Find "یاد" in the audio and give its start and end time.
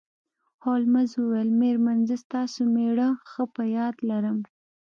3.77-3.95